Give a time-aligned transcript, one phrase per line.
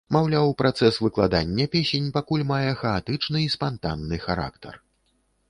[0.15, 4.73] Маўляў, працэс выкладання песень пакуль мае хаатычны і спантанны характар.